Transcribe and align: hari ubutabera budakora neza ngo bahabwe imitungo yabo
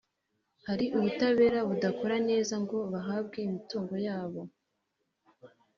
hari 0.67 0.85
ubutabera 0.97 1.59
budakora 1.69 2.15
neza 2.29 2.53
ngo 2.63 2.77
bahabwe 2.93 3.37
imitungo 3.47 3.95
yabo 4.07 4.41